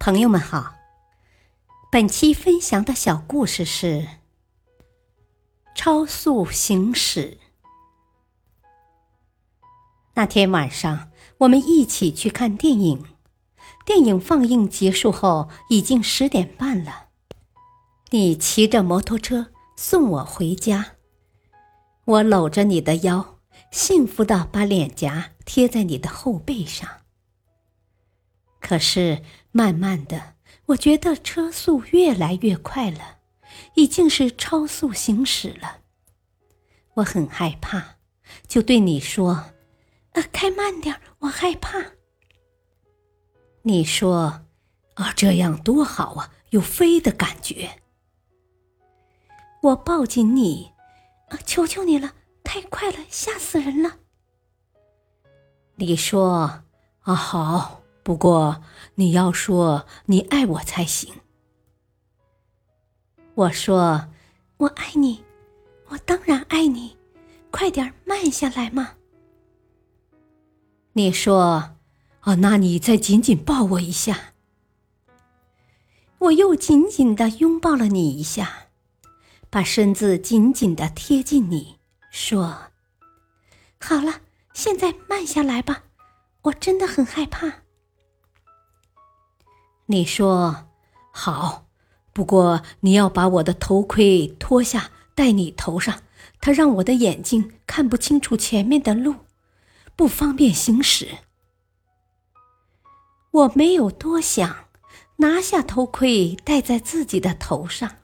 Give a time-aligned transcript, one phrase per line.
[0.00, 0.76] 朋友们好，
[1.90, 3.86] 本期分享的小故事是
[5.74, 7.38] 《超速行驶》。
[10.14, 13.04] 那天晚上，我们一起去看电影。
[13.84, 17.08] 电影放映结束后，已经十点半了。
[18.10, 20.92] 你骑着摩托车送我回家，
[22.04, 23.40] 我搂着你的腰，
[23.72, 26.88] 幸福的把脸颊贴在你的后背上。
[28.68, 30.34] 可是，慢慢的，
[30.66, 33.20] 我觉得车速越来越快了，
[33.76, 35.78] 已经是超速行驶了。
[36.96, 37.96] 我很害怕，
[38.46, 39.52] 就对你说
[40.12, 41.78] ：“啊，开慢点，我害怕。”
[43.64, 44.42] 你说
[44.96, 47.80] ：“啊，这样多好啊，有飞的感觉。”
[49.64, 50.72] 我抱紧你，
[51.30, 52.12] 啊，求求你了，
[52.44, 53.96] 太快了，吓死人了。
[55.76, 56.64] 你说
[57.00, 58.62] ：“啊，好。”不过
[58.94, 61.12] 你要说你爱我才行。
[63.34, 64.08] 我说
[64.56, 65.22] 我爱你，
[65.88, 66.96] 我当然爱你，
[67.50, 68.94] 快点慢下来嘛。
[70.94, 71.74] 你说
[72.22, 74.32] 哦，那你再紧紧抱我一下。
[76.16, 78.68] 我又紧紧的拥抱了你一下，
[79.50, 81.76] 把身子紧紧的贴近你，
[82.10, 82.56] 说
[83.78, 84.22] ：“好了，
[84.54, 85.82] 现在慢下来吧，
[86.44, 87.52] 我真的很害怕。”
[89.90, 90.66] 你说
[91.10, 91.64] 好，
[92.12, 96.02] 不过你要把我的头盔脱下戴你头上，
[96.42, 99.14] 它让我的眼睛看不清楚前面的路，
[99.96, 101.08] 不方便行驶。
[103.30, 104.66] 我没有多想，
[105.16, 107.96] 拿下头盔戴在自己的头上。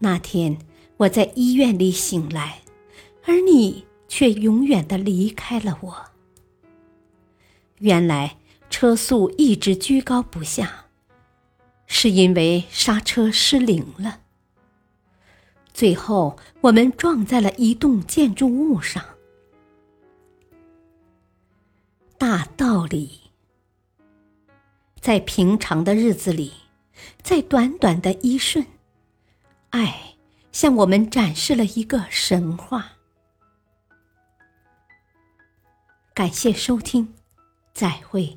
[0.00, 0.58] 那天
[0.96, 2.62] 我在医院里醒来，
[3.26, 6.04] 而你却永远的离开了我。
[7.78, 8.38] 原来。
[8.70, 10.86] 车速一直居高不下，
[11.86, 14.20] 是因为刹车失灵了。
[15.72, 19.04] 最后，我们撞在了一栋建筑物上。
[22.18, 23.30] 大道理，
[25.00, 26.52] 在平常的日子里，
[27.22, 28.66] 在短短的一瞬，
[29.70, 30.16] 爱
[30.50, 32.92] 向我们展示了一个神话。
[36.12, 37.14] 感谢收听，
[37.72, 38.36] 再会。